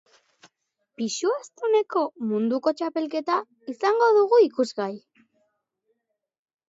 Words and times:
Pisu 1.01 1.33
astuneko 1.33 2.01
munduko 2.31 2.73
txapelketa 2.79 3.37
izango 3.75 4.09
dugu 4.19 4.41
ikusgai. 4.49 4.93